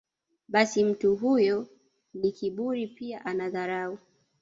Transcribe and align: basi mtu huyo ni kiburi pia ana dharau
basi 0.47 0.83
mtu 0.85 1.15
huyo 1.15 1.67
ni 2.13 2.31
kiburi 2.31 2.87
pia 2.87 3.25
ana 3.25 3.49
dharau 3.49 3.97